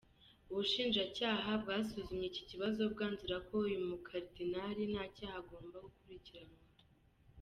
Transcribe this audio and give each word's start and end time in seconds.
Ubushinjacyaha 0.51 1.49
bwasuzumye 1.61 2.25
iki 2.31 2.43
kibazo 2.49 2.81
bwanzura 2.93 3.35
ko 3.47 3.53
uyu 3.67 3.79
mukaridinali 3.87 4.81
nta 4.91 5.03
cyaha 5.15 5.37
agomba 5.41 5.75
gukurikiranwaho. 5.85 6.75